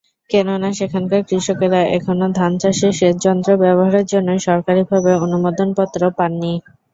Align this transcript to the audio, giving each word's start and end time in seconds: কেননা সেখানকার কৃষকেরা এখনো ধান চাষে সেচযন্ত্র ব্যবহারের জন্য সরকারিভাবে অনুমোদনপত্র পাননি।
কেননা 0.29 0.69
সেখানকার 0.79 1.21
কৃষকেরা 1.29 1.81
এখনো 1.97 2.25
ধান 2.35 2.51
চাষে 2.61 2.89
সেচযন্ত্র 2.99 3.49
ব্যবহারের 3.63 4.05
জন্য 4.13 4.29
সরকারিভাবে 4.47 5.11
অনুমোদনপত্র 5.25 6.01
পাননি। 6.17 6.53